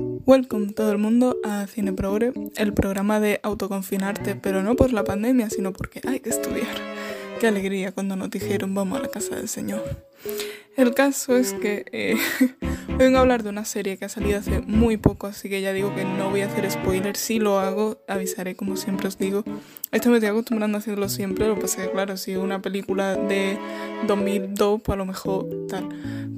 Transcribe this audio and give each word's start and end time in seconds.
Welcome 0.00 0.72
todo 0.72 0.92
el 0.92 0.98
mundo 0.98 1.36
a 1.44 1.66
Cine 1.66 1.92
Progre, 1.92 2.32
el 2.56 2.72
programa 2.72 3.20
de 3.20 3.38
autoconfinarte, 3.42 4.34
pero 4.34 4.62
no 4.62 4.74
por 4.74 4.92
la 4.92 5.04
pandemia, 5.04 5.50
sino 5.50 5.72
porque 5.72 6.00
hay 6.08 6.20
que 6.20 6.30
estudiar. 6.30 6.74
Qué 7.38 7.46
alegría 7.46 7.92
cuando 7.92 8.16
nos 8.16 8.30
dijeron 8.30 8.74
vamos 8.74 8.98
a 8.98 9.02
la 9.02 9.08
casa 9.08 9.36
del 9.36 9.48
Señor. 9.48 9.82
El 10.80 10.94
caso 10.94 11.36
es 11.36 11.52
que 11.52 11.84
eh, 11.92 12.16
vengo 12.98 13.18
a 13.18 13.20
hablar 13.20 13.42
de 13.42 13.50
una 13.50 13.66
serie 13.66 13.98
que 13.98 14.06
ha 14.06 14.08
salido 14.08 14.38
hace 14.38 14.62
muy 14.62 14.96
poco, 14.96 15.26
así 15.26 15.50
que 15.50 15.60
ya 15.60 15.74
digo 15.74 15.94
que 15.94 16.06
no 16.06 16.30
voy 16.30 16.40
a 16.40 16.46
hacer 16.46 16.70
spoilers. 16.70 17.20
Si 17.20 17.38
lo 17.38 17.58
hago, 17.58 17.98
avisaré 18.08 18.56
como 18.56 18.78
siempre 18.78 19.06
os 19.08 19.18
digo. 19.18 19.44
Esto 19.92 20.08
me 20.08 20.16
estoy 20.16 20.30
acostumbrando 20.30 20.78
a 20.78 20.80
hacerlo 20.80 21.10
siempre, 21.10 21.48
lo 21.48 21.58
que 21.58 21.66
claro, 21.92 22.16
si 22.16 22.34
una 22.36 22.62
película 22.62 23.14
de 23.14 23.58
2002, 24.06 24.80
pues 24.82 24.94
a 24.94 24.96
lo 24.96 25.04
mejor 25.04 25.66
tal. 25.68 25.86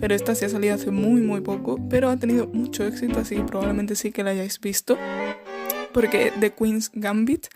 Pero 0.00 0.12
esta 0.12 0.34
sí 0.34 0.44
ha 0.44 0.48
salido 0.48 0.74
hace 0.74 0.90
muy 0.90 1.20
muy 1.20 1.42
poco, 1.42 1.78
pero 1.88 2.08
ha 2.08 2.16
tenido 2.16 2.48
mucho 2.48 2.84
éxito, 2.84 3.20
así 3.20 3.36
que 3.36 3.44
probablemente 3.44 3.94
sí 3.94 4.10
que 4.10 4.24
la 4.24 4.30
hayáis 4.30 4.58
visto 4.60 4.98
porque 5.92 6.32
The 6.38 6.52
Queen's 6.52 6.90
Gambit, 6.94 7.46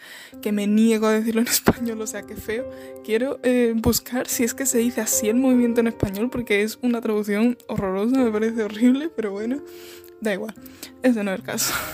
que 0.43 0.53
me 0.53 0.67
niego 0.67 1.07
a 1.07 1.13
decirlo 1.13 1.41
en 1.41 1.49
español, 1.49 2.01
o 2.01 2.07
sea, 2.07 2.23
que 2.23 2.37
feo, 2.37 2.71
quiero 3.05 3.39
eh, 3.43 3.75
buscar 3.77 4.29
si 4.29 4.45
es 4.45 4.55
que 4.55 4.67
se 4.67 4.79
dice 4.79 5.01
así 5.01 5.29
el 5.29 5.37
movimiento 5.37 5.81
en 5.81 5.89
español, 5.89 6.31
porque 6.31 6.63
es 6.63 6.79
una 6.83 7.01
traducción 7.01 7.59
horrorosa, 7.69 8.19
me 8.19 8.31
parece 8.31 8.63
horrible, 8.63 9.11
pero 9.15 9.33
bueno, 9.33 9.63
da 10.21 10.33
igual, 10.33 10.55
ese 11.03 11.23
no 11.25 11.33
es 11.33 11.39
el 11.39 11.45
caso. 11.45 11.75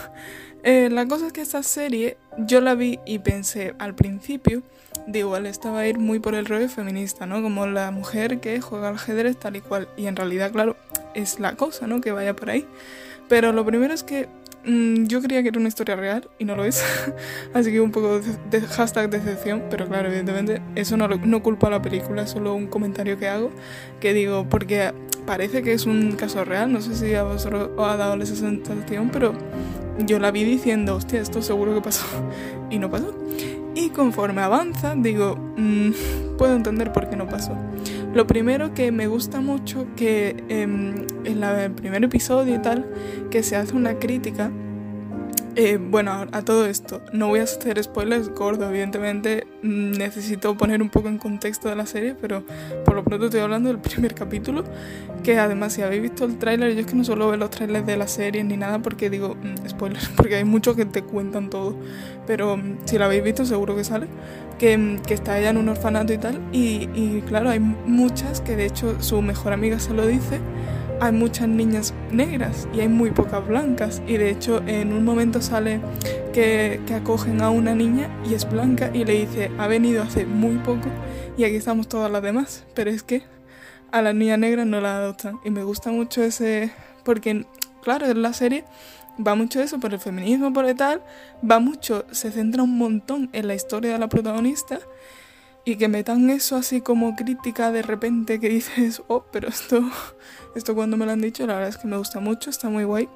Eh, 0.65 0.91
la 0.93 1.09
cosa 1.09 1.27
es 1.27 1.33
que 1.33 1.41
esta 1.41 1.65
serie 1.65 2.19
yo 2.39 2.61
la 2.61 2.77
vi 2.77 3.01
y 3.05 3.19
pensé 3.19 3.75
al 3.81 3.97
principio, 3.97 4.63
de 5.07 5.21
igual 5.21 5.47
estaba 5.47 5.81
a 5.81 5.89
ir 5.89 5.99
muy 5.99 6.21
por 6.21 6.35
el 6.35 6.47
rollo 6.47 6.69
feminista, 6.69 7.27
¿no? 7.27 7.43
Como 7.43 7.67
la 7.67 7.91
mujer 7.91 8.41
que 8.41 8.61
juega 8.61 8.89
al 8.89 8.95
ajedrez 8.95 9.37
tal 9.39 9.57
y 9.57 9.61
cual. 9.61 9.89
Y 9.97 10.07
en 10.07 10.17
realidad, 10.17 10.53
claro, 10.53 10.77
es 11.15 11.41
la 11.41 11.57
cosa, 11.57 11.87
¿no? 11.87 12.01
Que 12.01 12.13
vaya 12.13 12.37
por 12.37 12.51
ahí. 12.51 12.67
Pero 13.29 13.53
lo 13.53 13.65
primero 13.65 13.93
es 13.93 14.03
que 14.03 14.29
Mm, 14.65 15.07
yo 15.07 15.21
creía 15.21 15.43
que 15.43 15.49
era 15.49 15.59
una 15.59 15.69
historia 15.69 15.97
real 15.97 16.29
y 16.39 16.45
no 16.45 16.55
lo 16.55 16.65
es. 16.65 16.85
Así 17.55 17.73
que 17.73 17.81
un 17.81 17.91
poco 17.91 18.21
de, 18.21 18.61
hashtag 18.61 19.11
decepción, 19.11 19.65
pero 19.71 19.89
claro, 19.89 20.09
evidentemente 20.09 20.63
eso 20.75 20.97
no, 20.97 21.09
no 21.09 21.43
culpa 21.43 21.67
a 21.67 21.71
la 21.71 21.83
película, 21.83 22.23
es 22.23 22.31
solo 22.31 22.55
un 22.55 22.67
comentario 22.67 23.19
que 23.19 23.29
hago, 23.29 23.51
que 24.01 24.13
digo, 24.13 24.47
porque 24.49 24.93
parece 25.27 25.63
que 25.63 25.73
es 25.73 25.87
un 25.87 26.13
caso 26.13 26.45
real, 26.45 26.73
no 26.73 26.81
sé 26.81 26.95
si 26.95 27.15
a 27.15 27.25
vosotros 27.25 27.71
os 27.77 27.89
ha 27.89 27.97
dado 27.97 28.21
esa 28.23 28.37
sensación, 28.37 29.11
pero 29.13 29.35
yo 29.99 30.19
la 30.19 30.31
vi 30.31 30.45
diciendo, 30.45 30.97
hostia, 30.97 31.21
esto 31.21 31.43
seguro 31.43 31.75
que 31.75 31.81
pasó. 31.81 32.07
Y 32.71 32.79
no 32.79 32.91
pasó. 32.91 33.15
Y 33.75 33.91
conforme 33.91 34.41
avanza, 34.41 34.95
digo, 34.97 35.37
mm, 35.57 36.37
puedo 36.39 36.57
entender 36.57 36.91
por 36.91 37.11
qué 37.11 37.17
no 37.17 37.29
pasó. 37.29 37.55
Lo 38.15 38.27
primero 38.27 38.75
que 38.75 38.93
me 38.93 39.07
gusta 39.07 39.41
mucho 39.41 39.87
que 39.97 40.37
em, 40.49 41.07
en 41.25 41.43
el 41.43 41.73
primer 41.73 42.05
episodio 42.05 42.57
y 42.57 42.59
tal, 42.59 42.87
que 43.31 43.43
se 43.43 43.57
hace 43.57 43.75
una 43.75 43.99
crítica 43.99 44.51
eh, 45.55 45.79
bueno, 45.79 46.27
a 46.33 46.43
todo 46.43 46.67
esto, 46.67 47.03
no 47.13 47.29
voy 47.29 47.41
a 47.41 47.43
hacer 47.43 47.83
spoilers 47.83 48.31
gordo, 48.31 48.69
evidentemente 48.69 49.47
mm, 49.63 49.93
necesito 49.93 50.57
poner 50.57 50.81
un 50.81 50.89
poco 50.89 51.09
en 51.09 51.19
contexto 51.19 51.69
de 51.69 51.77
la 51.77 51.87
serie, 51.87 52.15
pero 52.15 52.43
por 52.85 52.95
lo 52.95 53.05
pronto 53.05 53.27
estoy 53.27 53.41
hablando 53.41 53.69
del 53.69 53.79
primer 53.79 54.15
capítulo, 54.15 54.65
que 55.23 55.39
además 55.39 55.75
si 55.75 55.83
habéis 55.83 56.03
visto 56.03 56.25
el 56.25 56.39
tráiler, 56.39 56.75
yo 56.75 56.81
es 56.81 56.87
que 56.87 56.95
no 56.95 57.05
suelo 57.05 57.29
ver 57.29 57.39
los 57.39 57.51
trailers 57.51 57.87
de 57.87 57.97
la 57.97 58.09
serie 58.09 58.43
ni 58.45 58.57
nada 58.57 58.79
porque 58.79 59.11
digo 59.11 59.35
mm, 59.35 59.69
spoilers, 59.69 60.09
porque 60.17 60.37
hay 60.37 60.45
muchos 60.45 60.75
que 60.75 60.87
te 60.87 61.03
cuentan 61.03 61.51
todo, 61.51 61.77
pero 62.27 62.57
mm, 62.57 62.79
si 62.87 62.99
lo 62.99 63.05
habéis 63.05 63.23
visto 63.23 63.45
seguro 63.45 63.77
que 63.77 63.85
sale, 63.85 64.07
que, 64.59 64.99
que 65.07 65.15
está 65.15 65.39
ella 65.39 65.51
en 65.51 65.59
un 65.59 65.69
orfanato 65.69 66.13
y 66.13 66.19
tal, 66.19 66.41
y, 66.53 66.89
y 66.95 67.23
claro, 67.27 67.51
hay 67.51 67.61
muchas 67.61 68.41
que 68.41 68.57
de 68.57 68.67
hecho 68.67 69.03
su 69.03 69.21
mejor 69.21 69.53
amiga 69.53 69.79
se 69.79 69.93
lo 69.93 70.07
dice, 70.07 70.41
hay 71.03 71.11
muchas 71.11 71.49
niñas 71.49 71.93
negras 72.13 72.69
y 72.73 72.79
hay 72.79 72.89
muy 72.89 73.11
pocas 73.11 73.45
blancas. 73.45 74.01
Y 74.07 74.19
de 74.19 74.31
hecho 74.31 74.63
en 74.69 74.93
un 74.93 75.05
momento 75.05 75.43
sale 75.43 75.81
que, 76.33 76.81
acogen 76.95 77.43
a 77.43 77.51
una 77.51 77.75
niña 77.75 78.09
y 78.25 78.35
es 78.35 78.49
blanca 78.49 78.89
y 78.95 79.05
le 79.05 79.15
dice, 79.15 79.51
ha 79.59 79.67
venido 79.67 80.05
hace 80.05 80.27
muy 80.27 80.59
poco 80.59 80.89
y 81.37 81.43
aquí 81.43 81.57
estamos 81.57 81.89
todas 81.89 82.09
las 82.09 82.23
demás. 82.23 82.65
Pero 82.75 82.91
es 82.91 83.03
que 83.03 83.25
a 83.91 84.01
la 84.01 84.13
niña 84.13 84.37
negra 84.37 84.65
no 84.65 84.81
la 84.81 84.99
adoptan. 84.99 85.41
Y 85.45 85.51
me 85.51 85.65
gusta 85.65 85.91
mucho 85.91 86.23
ese... 86.23 86.71
Porque, 87.05 87.47
claro, 87.83 88.07
en 88.07 88.23
la 88.23 88.33
serie 88.33 88.65
va 89.19 89.35
mucho 89.35 89.61
eso 89.61 89.81
por 89.81 89.93
el 89.93 89.99
feminismo, 89.99 90.53
por 90.53 90.67
el 90.67 90.77
tal. 90.77 91.03
Va 91.49 91.59
mucho, 91.59 92.05
se 92.13 92.31
centra 92.31 92.63
un 92.63 92.79
montón 92.79 93.29
en 93.33 93.49
la 93.49 93.57
historia 93.57 93.93
de 93.93 93.99
la 93.99 94.09
protagonista 94.09 94.79
y 95.65 95.77
que 95.77 95.89
metan 95.89 96.29
eso 96.31 96.57
así 96.57 96.81
como 96.81 97.15
crítica 97.17 97.71
de 97.71 97.83
repente 97.83 98.41
que 98.41 98.49
dices, 98.51 99.03
oh, 99.09 99.25
pero 99.33 99.49
esto, 99.49 99.83
esto 100.55 100.75
cuando 100.75 100.97
me 100.97 101.07
lo 101.07 101.13
han 101.13 101.21
dicho, 101.21 101.47
la 101.47 101.55
verdad 101.55 101.71
es 101.71 101.79
que 101.79 101.89
me 101.89 101.97
gusta 101.97 102.21
mucho, 102.21 102.51
está 102.51 102.69
muy 102.69 102.85
guay. 102.85 103.09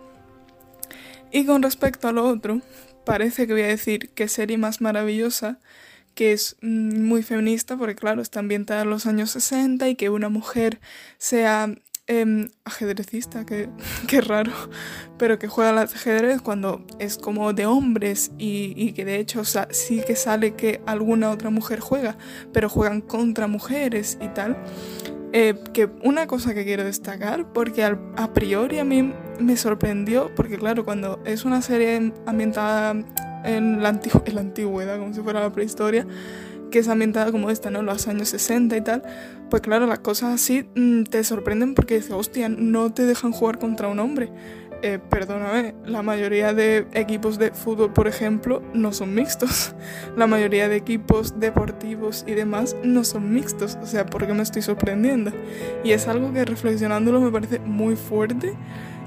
Y 1.32 1.44
con 1.44 1.62
respecto 1.62 2.08
a 2.08 2.12
lo 2.12 2.26
otro, 2.28 2.60
parece 3.04 3.46
que 3.46 3.52
voy 3.52 3.62
a 3.62 3.68
decir 3.68 4.10
que 4.10 4.28
serie 4.28 4.58
más 4.58 4.80
maravillosa, 4.80 5.58
que 6.14 6.32
es 6.32 6.56
mm, 6.62 7.02
muy 7.02 7.22
feminista, 7.22 7.76
porque 7.76 7.94
claro, 7.94 8.22
está 8.22 8.40
ambientada 8.40 8.82
en 8.82 8.90
los 8.90 9.06
años 9.06 9.30
60 9.32 9.88
y 9.88 9.96
que 9.96 10.08
una 10.08 10.28
mujer 10.28 10.80
sea 11.18 11.74
eh, 12.06 12.48
ajedrecista, 12.64 13.44
que, 13.44 13.68
que, 14.08 14.20
raro, 14.20 14.52
pero 15.18 15.38
que 15.38 15.48
juega 15.48 15.70
al 15.70 15.78
ajedrez 15.78 16.40
cuando 16.42 16.84
es 16.98 17.18
como 17.18 17.52
de 17.52 17.66
hombres 17.66 18.32
y, 18.38 18.74
y 18.76 18.92
que 18.92 19.04
de 19.04 19.16
hecho 19.16 19.42
sí 19.70 20.02
que 20.06 20.16
sale 20.16 20.54
que 20.54 20.80
alguna 20.86 21.30
otra 21.30 21.50
mujer 21.50 21.80
juega, 21.80 22.16
pero 22.52 22.68
juegan 22.68 23.00
contra 23.00 23.46
mujeres 23.46 24.18
y 24.20 24.28
tal. 24.28 24.56
Eh, 25.32 25.54
que 25.74 25.90
una 26.02 26.26
cosa 26.26 26.54
que 26.54 26.64
quiero 26.64 26.84
destacar, 26.84 27.52
porque 27.52 27.84
a 27.84 28.32
priori 28.32 28.78
a 28.78 28.84
mí 28.84 29.12
me 29.38 29.56
sorprendió, 29.56 30.30
porque 30.34 30.56
claro, 30.56 30.84
cuando 30.84 31.20
es 31.26 31.44
una 31.44 31.60
serie 31.60 32.12
ambientada 32.26 32.92
en 33.44 33.82
la, 33.82 33.88
en 33.90 34.34
la 34.34 34.40
antigüedad, 34.40 34.98
como 34.98 35.12
si 35.12 35.20
fuera 35.20 35.40
la 35.40 35.52
prehistoria, 35.52 36.06
que 36.76 36.80
es 36.80 36.88
ambientada 36.88 37.32
como 37.32 37.48
esta, 37.48 37.70
¿no? 37.70 37.80
Los 37.80 38.06
años 38.06 38.28
60 38.28 38.76
y 38.76 38.82
tal, 38.82 39.02
pues 39.48 39.62
claro, 39.62 39.86
las 39.86 40.00
cosas 40.00 40.34
así 40.34 40.68
mm, 40.74 41.04
te 41.04 41.24
sorprenden 41.24 41.74
porque 41.74 41.94
dices, 41.94 42.10
hostia, 42.10 42.50
no 42.50 42.92
te 42.92 43.06
dejan 43.06 43.32
jugar 43.32 43.58
contra 43.58 43.88
un 43.88 43.98
hombre. 43.98 44.30
Eh, 44.82 44.98
perdóname, 44.98 45.74
la 45.86 46.02
mayoría 46.02 46.52
de 46.52 46.86
equipos 46.92 47.38
de 47.38 47.52
fútbol, 47.52 47.94
por 47.94 48.08
ejemplo, 48.08 48.62
no 48.74 48.92
son 48.92 49.14
mixtos. 49.14 49.74
La 50.18 50.26
mayoría 50.26 50.68
de 50.68 50.76
equipos 50.76 51.40
deportivos 51.40 52.26
y 52.26 52.32
demás 52.32 52.76
no 52.84 53.02
son 53.04 53.32
mixtos. 53.32 53.78
O 53.82 53.86
sea, 53.86 54.04
¿por 54.04 54.26
qué 54.26 54.34
me 54.34 54.42
estoy 54.42 54.60
sorprendiendo? 54.60 55.32
Y 55.82 55.92
es 55.92 56.08
algo 56.08 56.30
que 56.34 56.44
reflexionándolo 56.44 57.22
me 57.22 57.30
parece 57.30 57.58
muy 57.58 57.96
fuerte 57.96 58.52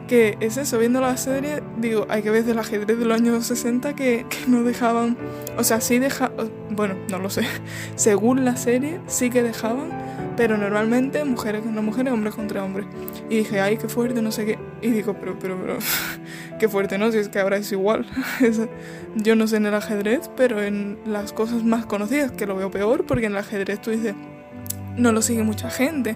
que 0.09 0.37
es 0.39 0.57
eso, 0.57 0.79
viendo 0.79 1.01
la 1.01 1.15
serie, 1.17 1.61
digo, 1.77 2.07
hay 2.09 2.23
que 2.23 2.31
ver 2.31 2.43
del 2.43 2.57
ajedrez 2.57 2.97
de 2.97 3.05
los 3.05 3.15
años 3.15 3.45
60 3.45 3.95
que, 3.95 4.25
que 4.27 4.47
no 4.47 4.63
dejaban, 4.63 5.15
o 5.55 5.63
sea, 5.63 5.81
sí 5.81 5.99
dejaban, 5.99 6.51
bueno, 6.71 6.95
no 7.11 7.19
lo 7.19 7.29
sé, 7.29 7.43
según 7.95 8.43
la 8.43 8.57
serie 8.57 8.99
sí 9.05 9.29
que 9.29 9.43
dejaban, 9.43 9.91
pero 10.35 10.57
normalmente 10.57 11.23
mujeres 11.25 11.61
contra 11.61 11.81
mujeres, 11.83 12.11
hombres 12.11 12.33
contra 12.33 12.63
hombres. 12.63 12.87
Y 13.29 13.37
dije, 13.39 13.61
ay, 13.61 13.77
qué 13.77 13.87
fuerte, 13.87 14.21
no 14.21 14.31
sé 14.31 14.45
qué. 14.45 14.57
Y 14.81 14.89
digo, 14.89 15.13
pero, 15.19 15.37
pero, 15.37 15.59
pero, 15.61 15.77
qué 16.59 16.67
fuerte, 16.67 16.97
¿no? 16.97 17.11
Si 17.11 17.17
es 17.19 17.29
que 17.29 17.39
ahora 17.39 17.57
es 17.57 17.71
igual. 17.71 18.07
Yo 19.15 19.35
no 19.35 19.47
sé 19.47 19.57
en 19.57 19.67
el 19.67 19.75
ajedrez, 19.75 20.31
pero 20.35 20.63
en 20.63 20.97
las 21.05 21.33
cosas 21.33 21.63
más 21.63 21.85
conocidas, 21.85 22.31
que 22.31 22.47
lo 22.47 22.55
veo 22.55 22.71
peor, 22.71 23.05
porque 23.05 23.27
en 23.27 23.33
el 23.33 23.37
ajedrez 23.37 23.81
tú 23.81 23.91
dices, 23.91 24.15
no 24.99 25.11
lo 25.11 25.21
sigue 25.21 25.43
mucha 25.43 25.69
gente, 25.69 26.15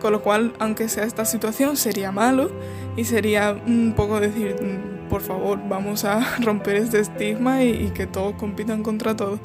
con 0.00 0.12
lo 0.12 0.22
cual, 0.22 0.52
aunque 0.58 0.88
sea 0.88 1.04
esta 1.04 1.24
situación, 1.24 1.76
sería 1.76 2.12
malo 2.12 2.50
y 2.96 3.04
sería 3.04 3.56
un 3.66 3.94
poco 3.96 4.20
decir, 4.20 4.56
mm, 4.60 5.08
por 5.08 5.22
favor, 5.22 5.60
vamos 5.68 6.04
a 6.04 6.20
romper 6.40 6.76
este 6.76 7.00
estigma 7.00 7.62
y, 7.62 7.90
que 7.90 8.06
todos 8.06 8.34
compitan 8.34 8.82
contra 8.82 9.16
todos. 9.16 9.40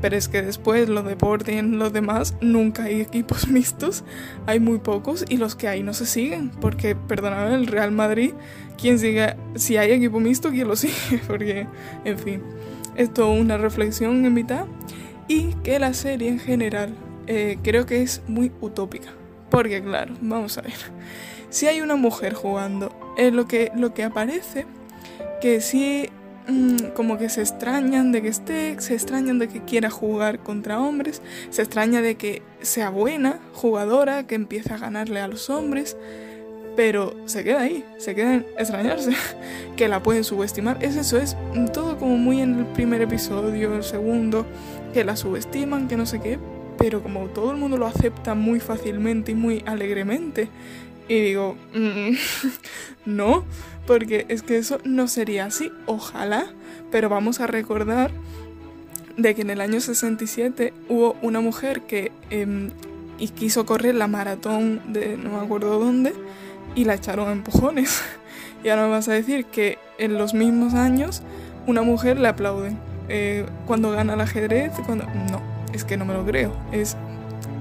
Pero 0.00 0.16
es 0.16 0.28
que 0.28 0.42
después 0.42 0.88
los 0.88 1.04
deportes 1.04 1.56
y 1.56 1.62
los 1.62 1.92
demás 1.92 2.36
nunca 2.40 2.84
hay 2.84 3.00
equipos 3.00 3.48
mixtos, 3.50 4.04
hay 4.46 4.60
muy 4.60 4.78
pocos 4.78 5.24
y 5.28 5.38
los 5.38 5.56
que 5.56 5.68
hay 5.68 5.82
no 5.82 5.92
se 5.92 6.06
siguen, 6.06 6.50
porque, 6.50 6.94
perdóname, 6.94 7.54
el 7.54 7.66
Real 7.66 7.90
Madrid, 7.90 8.32
quien 8.80 8.98
sigue, 8.98 9.36
si 9.56 9.76
hay 9.76 9.90
equipo 9.90 10.20
mixto, 10.20 10.50
¿quién 10.50 10.68
lo 10.68 10.76
sigue? 10.76 11.20
Porque, 11.26 11.66
en 12.04 12.18
fin, 12.18 12.42
esto 12.94 13.32
es 13.32 13.40
una 13.40 13.58
reflexión 13.58 14.24
en 14.24 14.34
mitad 14.34 14.66
y 15.26 15.52
que 15.62 15.78
la 15.78 15.94
serie 15.94 16.28
en 16.28 16.38
general 16.38 16.94
eh, 17.28 17.58
creo 17.62 17.84
que 17.84 18.02
es 18.02 18.22
muy 18.26 18.50
utópica. 18.60 19.10
Porque 19.50 19.82
claro, 19.82 20.14
vamos 20.20 20.56
a 20.58 20.62
ver. 20.62 20.74
Si 21.50 21.66
hay 21.66 21.80
una 21.82 21.94
mujer 21.94 22.34
jugando, 22.34 22.90
es 23.16 23.32
lo 23.32 23.46
que, 23.46 23.70
lo 23.76 23.94
que 23.94 24.02
aparece, 24.04 24.66
que 25.40 25.60
sí 25.60 26.08
mm, 26.48 26.94
como 26.94 27.18
que 27.18 27.28
se 27.28 27.42
extrañan 27.42 28.12
de 28.12 28.22
que 28.22 28.28
esté, 28.28 28.80
se 28.80 28.94
extrañan 28.94 29.38
de 29.38 29.48
que 29.48 29.62
quiera 29.62 29.90
jugar 29.90 30.40
contra 30.40 30.80
hombres, 30.80 31.22
se 31.50 31.62
extraña 31.62 32.02
de 32.02 32.16
que 32.16 32.42
sea 32.60 32.90
buena 32.90 33.38
jugadora, 33.52 34.26
que 34.26 34.34
empiece 34.34 34.72
a 34.72 34.78
ganarle 34.78 35.20
a 35.20 35.28
los 35.28 35.50
hombres, 35.50 35.96
pero 36.76 37.14
se 37.26 37.44
queda 37.44 37.62
ahí, 37.62 37.84
se 37.98 38.14
queda 38.14 38.34
en 38.34 38.46
extrañarse, 38.58 39.12
que 39.76 39.88
la 39.88 40.02
pueden 40.02 40.24
subestimar. 40.24 40.78
Es 40.80 40.96
eso, 40.96 41.18
es 41.18 41.36
todo 41.72 41.98
como 41.98 42.16
muy 42.16 42.40
en 42.40 42.58
el 42.58 42.66
primer 42.66 43.02
episodio, 43.02 43.74
el 43.74 43.84
segundo, 43.84 44.46
que 44.94 45.04
la 45.04 45.16
subestiman, 45.16 45.88
que 45.88 45.96
no 45.96 46.06
sé 46.06 46.20
qué, 46.20 46.38
pero 46.78 47.02
como 47.02 47.26
todo 47.26 47.50
el 47.50 47.56
mundo 47.56 47.76
lo 47.76 47.86
acepta 47.86 48.34
muy 48.34 48.60
fácilmente 48.60 49.32
y 49.32 49.34
muy 49.34 49.62
alegremente, 49.66 50.48
Y 51.08 51.20
digo, 51.20 51.56
mm, 51.74 52.16
no, 53.06 53.44
porque 53.86 54.26
es 54.28 54.42
que 54.42 54.58
eso 54.58 54.78
no 54.84 55.08
sería 55.08 55.46
así, 55.46 55.72
ojalá, 55.86 56.46
pero 56.90 57.08
vamos 57.08 57.40
a 57.40 57.46
recordar 57.46 58.10
de 59.16 59.34
que 59.34 59.42
en 59.42 59.50
el 59.50 59.60
año 59.60 59.80
67 59.80 60.72
hubo 60.88 61.16
una 61.22 61.40
mujer 61.40 61.82
que 61.82 62.12
em, 62.30 62.70
y 63.18 63.28
quiso 63.28 63.66
correr 63.66 63.94
la 63.94 64.06
maratón 64.06 64.80
de 64.92 65.16
no 65.16 65.30
me 65.38 65.44
acuerdo 65.44 65.78
dónde 65.78 66.14
y 66.74 66.84
la 66.84 66.94
echaron 66.94 67.28
a 67.28 67.32
empujones. 67.32 68.02
Y 68.64 68.70
ahora 68.70 68.86
me 68.86 68.90
vas 68.90 69.08
a 69.08 69.12
decir 69.12 69.44
que 69.44 69.78
en 69.98 70.18
los 70.18 70.34
mismos 70.34 70.74
años 70.74 71.22
una 71.68 71.82
mujer 71.82 72.18
le 72.18 72.26
aplauden 72.26 72.76
eh, 73.08 73.46
cuando 73.66 73.92
gana 73.92 74.14
el 74.14 74.20
ajedrez, 74.20 74.72
cuando 74.84 75.04
no, 75.06 75.40
es 75.78 75.84
que 75.84 75.96
no 75.96 76.04
me 76.04 76.12
lo 76.12 76.26
creo, 76.26 76.52
es 76.72 76.96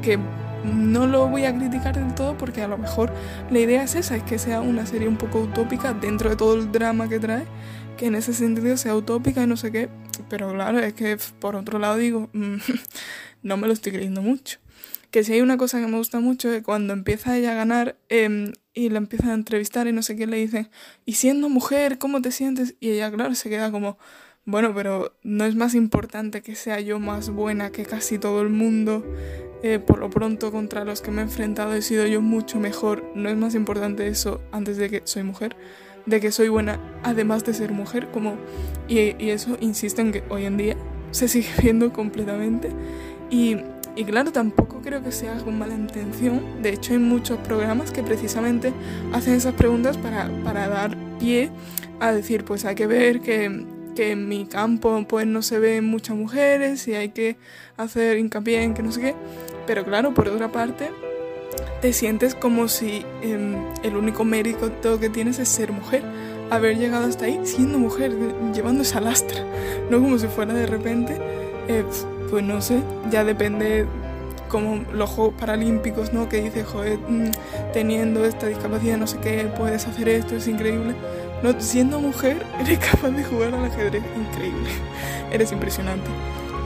que 0.01 0.17
no 0.63 1.05
lo 1.05 1.27
voy 1.27 1.45
a 1.45 1.55
criticar 1.55 1.95
del 1.95 2.15
todo 2.15 2.35
porque 2.35 2.63
a 2.63 2.67
lo 2.67 2.75
mejor 2.79 3.13
la 3.51 3.59
idea 3.59 3.83
es 3.83 3.93
esa, 3.93 4.15
es 4.15 4.23
que 4.23 4.39
sea 4.39 4.59
una 4.59 4.87
serie 4.87 5.07
un 5.07 5.17
poco 5.17 5.39
utópica 5.39 5.93
dentro 5.93 6.31
de 6.31 6.35
todo 6.35 6.55
el 6.55 6.71
drama 6.71 7.07
que 7.07 7.19
trae, 7.19 7.45
que 7.95 8.07
en 8.07 8.15
ese 8.15 8.33
sentido 8.33 8.75
sea 8.75 8.95
utópica 8.95 9.43
y 9.43 9.47
no 9.47 9.55
sé 9.55 9.71
qué, 9.71 9.87
pero 10.29 10.51
claro, 10.51 10.79
es 10.79 10.93
que 10.93 11.15
por 11.39 11.55
otro 11.55 11.77
lado 11.77 11.97
digo, 11.97 12.31
no 13.43 13.57
me 13.57 13.67
lo 13.67 13.73
estoy 13.73 13.91
creyendo 13.91 14.23
mucho. 14.23 14.57
Que 15.11 15.23
si 15.23 15.33
hay 15.33 15.41
una 15.41 15.57
cosa 15.57 15.79
que 15.79 15.85
me 15.85 15.97
gusta 15.97 16.19
mucho 16.19 16.51
es 16.51 16.63
cuando 16.63 16.93
empieza 16.93 17.37
ella 17.37 17.51
a 17.51 17.55
ganar 17.55 17.97
em, 18.09 18.51
y 18.73 18.89
la 18.89 18.97
empiezan 18.97 19.29
a 19.29 19.33
entrevistar 19.35 19.85
y 19.87 19.93
no 19.93 20.01
sé 20.01 20.15
qué 20.15 20.25
le 20.25 20.37
dicen, 20.37 20.71
y 21.05 21.13
siendo 21.13 21.49
mujer, 21.49 21.99
¿cómo 21.99 22.19
te 22.19 22.31
sientes? 22.31 22.75
Y 22.79 22.89
ella, 22.89 23.11
claro, 23.11 23.35
se 23.35 23.47
queda 23.47 23.71
como, 23.71 23.99
bueno, 24.47 24.73
pero 24.73 25.13
no 25.23 25.43
es 25.43 25.55
más 25.55 25.75
importante 25.75 26.41
que 26.41 26.55
sea 26.55 26.79
yo 26.79 26.99
más 26.99 27.29
buena 27.29 27.69
que 27.69 27.85
casi 27.85 28.17
todo 28.17 28.41
el 28.41 28.49
mundo. 28.49 29.05
Eh, 29.61 29.79
por 29.79 29.99
lo 29.99 30.09
pronto 30.09 30.51
contra 30.51 30.85
los 30.85 31.01
que 31.01 31.11
me 31.11 31.21
he 31.21 31.23
enfrentado 31.25 31.73
he 31.73 31.81
sido 31.81 32.07
yo 32.07 32.21
mucho 32.21 32.57
mejor. 32.57 33.03
No 33.13 33.27
es 33.27 33.35
más 33.35 33.55
importante 33.55 34.07
eso 34.07 34.39
antes 34.53 34.77
de 34.77 34.89
que 34.89 35.01
soy 35.03 35.23
mujer, 35.23 35.57
de 36.05 36.21
que 36.21 36.31
soy 36.31 36.47
buena 36.47 36.79
además 37.03 37.43
de 37.43 37.53
ser 37.53 37.73
mujer, 37.73 38.07
como 38.13 38.37
y, 38.87 39.21
y 39.21 39.31
eso 39.31 39.57
insisto 39.59 40.01
en 40.01 40.13
que 40.13 40.23
hoy 40.29 40.45
en 40.45 40.55
día 40.55 40.77
se 41.11 41.27
sigue 41.27 41.49
viendo 41.61 41.91
completamente 41.91 42.69
y 43.29 43.57
y 43.97 44.05
claro, 44.05 44.31
tampoco 44.31 44.79
creo 44.83 45.01
que 45.01 45.11
sea 45.11 45.35
con 45.37 45.57
mala 45.57 45.73
intención. 45.73 46.61
De 46.61 46.69
hecho, 46.69 46.93
hay 46.93 46.99
muchos 46.99 47.39
programas 47.39 47.89
que 47.89 48.03
precisamente 48.03 48.71
hacen 49.11 49.33
esas 49.33 49.55
preguntas 49.55 49.97
para, 49.97 50.29
para 50.43 50.67
dar 50.67 50.95
pie 51.17 51.49
a 51.99 52.11
decir, 52.11 52.45
pues 52.45 52.63
hay 52.65 52.75
que 52.75 52.85
ver 52.85 53.21
que, 53.21 53.65
que, 53.97 54.11
en 54.11 54.29
mi 54.29 54.45
campo 54.45 55.03
pues 55.07 55.25
no 55.25 55.41
se 55.41 55.59
ven 55.59 55.85
muchas 55.85 56.15
mujeres 56.15 56.87
y 56.87 56.93
hay 56.93 57.09
que 57.09 57.37
hacer 57.77 58.17
hincapié 58.17 58.63
en 58.63 58.73
que 58.73 58.83
no 58.83 58.91
sé 58.91 59.01
qué. 59.01 59.15
Pero 59.65 59.83
claro, 59.83 60.13
por 60.13 60.27
otra 60.27 60.51
parte, 60.51 60.91
te 61.81 61.91
sientes 61.93 62.35
como 62.35 62.67
si 62.67 63.05
em, 63.21 63.55
el 63.83 63.97
único 63.97 64.23
mérito 64.23 64.71
que 64.99 65.09
tienes 65.09 65.39
es 65.39 65.49
ser 65.49 65.71
mujer. 65.71 66.03
Haber 66.49 66.77
llegado 66.77 67.07
hasta 67.07 67.25
ahí 67.25 67.41
siendo 67.43 67.77
mujer, 67.77 68.13
llevando 68.53 68.83
esa 68.83 69.01
lastra. 69.01 69.43
No 69.89 69.99
como 69.99 70.17
si 70.17 70.27
fuera 70.27 70.53
de 70.53 70.65
repente... 70.65 71.17
Eh, 71.67 71.83
pues 72.29 72.43
no 72.43 72.61
sé, 72.61 72.81
ya 73.09 73.23
depende 73.23 73.85
como 74.49 74.83
los 74.93 75.09
Juegos 75.09 75.35
Paralímpicos, 75.39 76.13
¿no? 76.13 76.29
Que 76.29 76.41
dice, 76.41 76.63
joder, 76.63 76.99
mm, 76.99 77.31
teniendo 77.73 78.25
esta 78.25 78.47
discapacidad, 78.47 78.97
no 78.97 79.07
sé 79.07 79.17
qué, 79.19 79.51
puedes 79.57 79.87
hacer 79.87 80.09
esto, 80.09 80.35
es 80.35 80.47
increíble. 80.47 80.95
No, 81.43 81.59
siendo 81.59 81.99
mujer, 81.99 82.45
eres 82.59 82.79
capaz 82.79 83.11
de 83.11 83.23
jugar 83.23 83.53
al 83.53 83.65
ajedrez, 83.65 84.03
increíble. 84.15 84.69
eres 85.31 85.51
impresionante. 85.51 86.09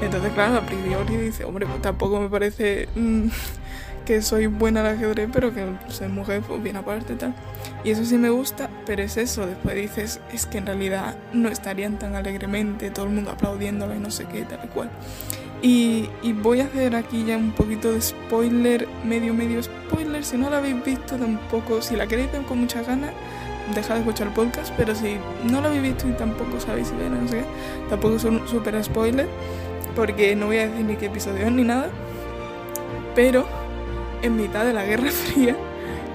Entonces, 0.02 0.32
claro, 0.34 0.58
a 0.58 0.62
priori 0.62 1.18
dice, 1.18 1.44
hombre, 1.44 1.68
pues 1.68 1.82
tampoco 1.82 2.20
me 2.20 2.30
parece 2.30 2.90
mm, 2.96 3.28
que 4.06 4.22
soy 4.22 4.48
buena 4.48 4.82
al 4.82 4.96
ajedrez, 4.96 5.30
pero 5.32 5.54
que 5.54 5.66
ser 5.90 6.10
mujer, 6.10 6.42
pues 6.42 6.62
bien 6.64 6.78
aparte, 6.78 7.16
tal. 7.16 7.36
Y 7.84 7.92
eso 7.92 8.04
sí 8.06 8.18
me 8.18 8.30
gusta, 8.30 8.70
pero 8.86 9.04
es 9.04 9.18
eso, 9.18 9.46
después 9.46 9.76
dices, 9.76 10.20
es 10.34 10.46
que 10.46 10.58
en 10.58 10.66
realidad 10.66 11.16
no 11.34 11.50
estarían 11.50 12.00
tan 12.00 12.16
alegremente, 12.16 12.90
todo 12.90 13.06
el 13.06 13.12
mundo 13.12 13.32
aplaudiéndole, 13.32 14.00
no 14.00 14.10
sé 14.10 14.26
qué, 14.26 14.44
tal 14.44 14.62
y 14.64 14.68
cual. 14.68 14.90
Y, 15.62 16.10
voy 16.42 16.62
a 16.62 16.66
hacer 16.66 16.96
aquí 16.96 17.24
ya 17.24 17.38
un 17.38 17.52
poquito 17.52 17.92
de 17.92 18.02
spoiler, 18.02 18.88
medio 19.06 19.34
medio 19.34 19.62
spoiler. 19.62 20.24
Si 20.24 20.36
no 20.36 20.50
la 20.50 20.58
habéis 20.58 20.84
visto 20.84 21.18
tampoco, 21.18 21.82
si 21.84 21.96
la 21.96 22.08
queréis 22.08 22.32
ver 22.32 22.42
con 22.44 22.62
mucha 22.62 22.82
ganas, 22.82 23.12
dejad 23.74 23.96
de 23.96 24.02
escuchar 24.02 24.28
el 24.28 24.34
podcast. 24.34 24.74
Pero 24.78 24.96
si 24.96 25.18
no 25.44 25.62
la 25.62 25.68
habéis 25.68 25.84
visto 25.84 26.08
y 26.08 26.12
tampoco 26.13 26.60
sabéis 26.60 26.88
si 26.88 26.96
ven, 26.96 27.24
no 27.24 27.28
sé 27.28 27.44
tampoco 27.90 28.16
es 28.16 28.24
un 28.24 28.48
super 28.48 28.81
spoiler, 28.84 29.28
porque 29.96 30.36
no 30.36 30.48
voy 30.48 30.58
a 30.58 30.68
decir 30.68 30.86
ni 30.86 30.96
qué 30.96 31.08
episodio 31.08 31.50
ni 31.52 31.63
nada. 31.63 31.90
Pero 33.16 33.46
en 34.22 34.36
mitad 34.36 34.66
de 34.66 34.74
la 34.74 34.86
Guerra 34.86 35.12
Fría, 35.12 35.56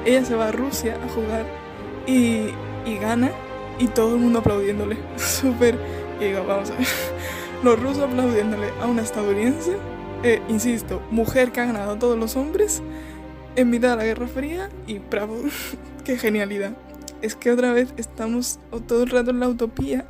ella 0.05 0.25
se 0.25 0.35
va 0.35 0.49
a 0.49 0.53
Rusia 0.53 0.97
a 1.05 1.09
jugar 1.13 1.47
y, 2.07 2.51
y 2.85 2.99
gana 3.01 3.31
y 3.79 3.89
todo 3.89 4.15
el 4.15 4.21
mundo 4.21 4.39
aplaudiéndole. 4.39 4.97
Súper. 5.17 5.79
Y 6.21 6.25
digo, 6.25 6.45
vamos 6.47 6.71
a 6.71 6.75
ver 6.75 6.87
los 7.63 7.81
rusos 7.81 8.05
aplaudiéndole 8.05 8.69
a 8.81 8.87
una 8.87 9.03
estadounidense, 9.03 9.77
eh, 10.23 10.41
insisto, 10.49 11.03
mujer 11.11 11.53
que 11.53 11.61
ha 11.61 11.67
ganado 11.67 11.93
a 11.93 11.99
todos 11.99 12.19
los 12.19 12.37
hombres 12.37 12.83
en 13.57 13.71
mitad 13.71 13.91
de 13.91 13.97
la 13.97 14.05
Guerra 14.05 14.27
Fría 14.27 14.69
y 14.87 14.99
bravo, 14.99 15.37
qué 16.05 16.17
genialidad. 16.17 16.73
Es 17.23 17.35
que 17.35 17.51
otra 17.51 17.73
vez 17.73 17.95
estamos 17.97 18.59
todo 18.87 19.03
el 19.03 19.11
rato 19.11 19.31
en 19.31 19.41
la 19.41 19.49
utopía 19.49 20.07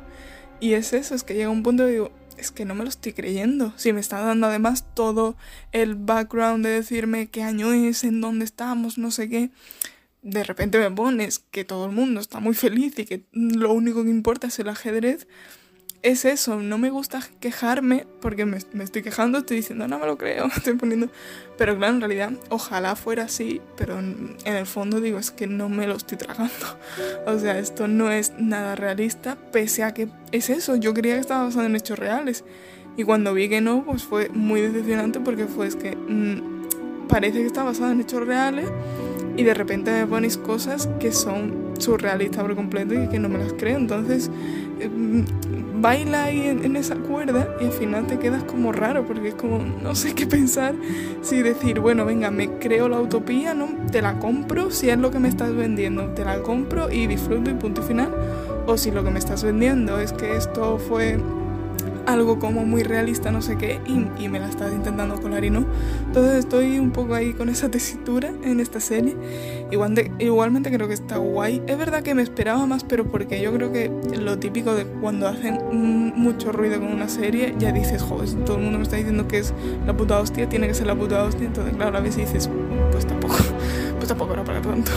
y 0.59 0.73
es 0.73 0.93
eso, 0.93 1.15
es 1.15 1.23
que 1.23 1.35
llega 1.35 1.49
un 1.49 1.63
punto 1.63 1.87
y 1.87 1.93
digo, 1.93 2.11
es 2.37 2.51
que 2.51 2.65
no 2.65 2.75
me 2.75 2.83
lo 2.83 2.89
estoy 2.89 3.13
creyendo. 3.13 3.73
Si 3.77 3.93
me 3.93 3.99
está 3.99 4.19
dando 4.19 4.47
además 4.47 4.85
todo 4.93 5.35
el 5.71 5.95
background 5.95 6.65
de 6.65 6.71
decirme 6.71 7.27
qué 7.27 7.43
año 7.43 7.73
es, 7.73 8.03
en 8.03 8.21
dónde 8.21 8.45
estamos, 8.45 8.97
no 8.97 9.11
sé 9.11 9.29
qué. 9.29 9.51
De 10.21 10.43
repente 10.43 10.79
me 10.79 10.91
pones 10.91 11.39
que 11.39 11.63
todo 11.63 11.85
el 11.85 11.91
mundo 11.91 12.19
está 12.19 12.39
muy 12.39 12.53
feliz 12.53 12.97
y 12.99 13.05
que 13.05 13.23
lo 13.31 13.71
único 13.71 14.03
que 14.03 14.09
importa 14.09 14.47
es 14.47 14.59
el 14.59 14.69
ajedrez 14.69 15.27
es 16.03 16.25
eso, 16.25 16.61
no 16.61 16.77
me 16.77 16.89
gusta 16.89 17.21
quejarme 17.39 18.05
porque 18.21 18.45
me, 18.45 18.57
estoy 18.57 19.01
quejando, 19.01 19.39
estoy 19.39 19.57
diciendo, 19.57 19.87
no 19.87 19.99
me 19.99 20.05
lo 20.05 20.17
creo, 20.17 20.45
estoy 20.55 20.73
poniendo... 20.73 21.09
Pero 21.57 21.75
claro, 21.75 21.95
en 21.95 22.01
realidad, 22.01 22.31
ojalá 22.49 22.95
fuera 22.95 23.23
así, 23.23 23.61
pero 23.75 23.97
en, 23.97 24.37
el 24.45 24.67
fondo 24.67 25.01
digo, 25.01 25.17
es 25.17 25.31
que 25.31 25.47
no 25.47 25.69
me 25.69 25.87
lo 25.87 25.95
estoy 25.95 26.17
tragando. 26.17 26.53
O 27.25 27.37
sea, 27.39 27.59
esto 27.59 27.87
no 27.87 28.11
es 28.11 28.33
nada 28.37 28.75
realista, 28.75 29.37
pese 29.51 29.83
a 29.83 29.93
que 29.93 30.07
es 30.31 30.49
eso, 30.49 30.75
yo 30.75 30.93
creía 30.93 31.15
que 31.15 31.21
estaba 31.21 31.43
basado 31.43 31.65
en 31.65 31.75
hechos 31.75 31.99
reales. 31.99 32.43
Y 32.95 33.03
cuando 33.03 33.33
vi 33.33 33.49
que 33.49 33.59
no, 33.59 33.83
pues 33.85 34.03
fue 34.03 34.29
muy 34.29 34.61
decepcionante 34.61 35.19
porque 35.19 35.45
fue 35.45 35.67
es 35.67 35.75
que 35.75 35.95
mm, 35.95 37.07
parece 37.07 37.39
que 37.39 37.45
está 37.45 37.63
basado 37.63 37.91
en 37.91 38.01
hechos 38.01 38.25
reales 38.25 38.69
y 39.35 39.43
de 39.43 39.53
repente 39.53 39.91
me 39.91 40.07
ponéis 40.07 40.37
cosas 40.37 40.89
que 40.99 41.11
son 41.11 41.73
surrealistas 41.77 42.43
por 42.43 42.55
completo 42.55 42.95
y 42.95 43.07
que 43.07 43.19
no 43.19 43.29
me 43.29 43.37
las 43.37 43.53
creo. 43.53 43.77
Entonces, 43.77 44.29
mm, 44.29 45.21
baila 45.79 46.25
ahí 46.25 46.47
en, 46.47 46.75
esa 46.75 46.95
cuerda 46.95 47.47
y 47.59 47.65
al 47.65 47.71
final 47.71 48.07
te 48.07 48.19
quedas 48.19 48.43
como 48.43 48.71
raro 48.71 49.05
porque 49.05 49.29
es 49.29 49.35
como 49.35 49.59
no 49.59 49.95
sé 49.95 50.13
qué 50.13 50.27
pensar. 50.27 50.75
Si 51.21 51.41
decir 51.41 51.79
bueno 51.79 52.05
venga 52.05 52.31
me 52.31 52.49
creo 52.59 52.89
la 52.89 52.99
utopía 52.99 53.53
no 53.53 53.69
te 53.91 54.01
la 54.01 54.19
compro 54.19 54.71
si 54.71 54.89
es 54.89 54.97
lo 54.97 55.11
que 55.11 55.19
me 55.19 55.29
estás 55.29 55.53
vendiendo. 55.55 56.05
Te 56.09 56.25
la 56.25 56.41
compro 56.41 56.91
y 56.91 57.07
disfruto 57.07 57.49
y 57.49 57.53
punto 57.53 57.81
final 57.81 58.11
o 58.65 58.77
si 58.77 58.91
lo 58.91 59.03
que 59.03 59.11
me 59.11 59.19
estás 59.19 59.43
vendiendo 59.43 59.99
es 59.99 60.11
que 60.13 60.35
esto 60.35 60.77
fue 60.77 61.17
algo 62.07 62.39
como 62.39 62.65
muy 62.65 62.83
realista, 62.83 63.31
no 63.31 63.41
sé 63.41 63.57
qué, 63.57 63.81
y, 63.85 64.27
me 64.27 64.39
la 64.39 64.49
estás 64.49 64.73
intentando 64.73 65.21
colar 65.21 65.43
y 65.43 65.49
no. 65.49 65.65
Entonces 66.05 66.39
estoy 66.39 66.79
un 66.79 66.91
poco 66.91 67.13
ahí 67.13 67.33
con 67.33 67.49
esa 67.49 67.69
tesitura 67.69 68.31
en 68.43 68.59
esta 68.59 68.79
serie. 68.79 69.15
Igual 69.71 70.11
igualmente 70.19 70.71
creo 70.71 70.87
que 70.87 70.93
está 70.93 71.17
guay. 71.17 71.61
Es 71.67 71.77
verdad 71.77 72.03
que 72.03 72.15
me 72.15 72.21
esperaba 72.21 72.65
más, 72.65 72.83
pero 72.83 73.05
porque 73.05 73.41
yo 73.41 73.53
creo 73.53 73.71
que 73.71 73.91
lo 74.19 74.39
típico 74.39 74.73
de 74.73 74.85
cuando 74.85 75.27
hacen 75.27 75.59
mucho 76.15 76.51
ruido 76.51 76.79
con 76.79 76.93
una 76.93 77.09
serie, 77.09 77.55
ya 77.59 77.71
dices, 77.71 78.01
joder, 78.01 78.29
todo 78.45 78.57
el 78.57 78.63
mundo 78.63 78.79
me 78.79 78.83
está 78.83 78.95
diciendo 78.95 79.27
que 79.27 79.39
es 79.39 79.53
la 79.85 79.95
puta 79.95 80.19
hostia, 80.19 80.47
tiene 80.47 80.67
que 80.67 80.73
ser 80.73 80.87
la 80.87 80.95
puta 80.95 81.23
hostia. 81.23 81.45
Entonces, 81.45 81.75
claro, 81.75 81.97
a 81.97 82.01
veces 82.01 82.31
dices, 82.31 82.49
pues 82.91 83.05
tampoco, 83.05 83.35
pues 83.97 84.07
tampoco 84.07 84.33
era 84.33 84.43
para 84.43 84.61
tanto. 84.61 84.91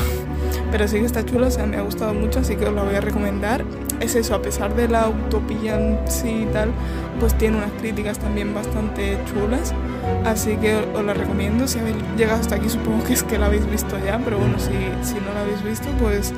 Pero 0.71 0.87
sí 0.87 0.99
que 1.01 1.07
está 1.07 1.25
chulo, 1.25 1.49
o 1.49 1.67
me 1.67 1.77
ha 1.77 1.83
gustado 1.83 2.15
mucho, 2.15 2.41
así 2.41 2.57
que 2.57 2.67
os 2.67 2.75
la 2.75 2.83
voy 2.83 2.95
a 2.95 3.01
recomendar. 3.01 3.65
Es 4.01 4.15
eso, 4.15 4.35
a 4.35 4.43
pesar 4.43 4.75
de 4.75 4.89
la 4.89 5.09
utopía 5.09 5.79
en 5.79 5.99
sí 6.09 6.47
y 6.49 6.53
tal, 6.53 6.71
pues 7.19 7.37
tiene 7.37 7.59
unas 7.59 7.73
críticas 7.73 8.19
también 8.19 8.55
bastante 8.55 9.19
chulas. 9.27 9.75
Así 10.25 10.57
que 10.57 10.77
os 10.77 11.05
la 11.05 11.15
recomiendo. 11.15 11.67
Si 11.67 11.79
habéis 11.79 11.97
llegado 12.17 12.41
hasta 12.41 12.57
aquí, 12.57 12.69
supongo 12.69 13.05
que 13.05 13.15
es 13.15 13.23
que 13.23 13.39
la 13.39 13.47
habéis 13.47 13.69
visto 13.71 13.99
ya, 14.05 14.19
pero 14.25 14.39
bueno, 14.39 14.59
si, 14.59 14.73
si 15.03 15.15
no 15.21 15.33
la 15.35 15.41
habéis 15.43 15.63
visto, 15.63 15.89
pues 16.01 16.33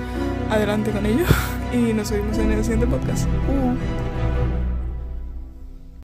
adelante 0.51 0.91
con 0.91 1.07
ello. 1.07 1.25
Y 1.73 1.95
nos 1.95 2.11
vemos 2.11 2.37
en 2.37 2.53
el 2.53 2.63
siguiente 2.63 2.87
podcast. 2.87 3.25
Uh. 3.49 4.02